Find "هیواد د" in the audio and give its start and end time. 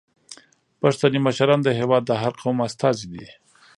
1.79-2.11